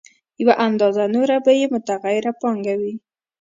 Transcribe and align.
یوه 0.41 0.53
اندازه 0.67 1.03
نوره 1.15 1.37
به 1.45 1.51
یې 1.59 1.65
متغیره 1.73 2.31
پانګه 2.41 2.73
وي 2.79 2.93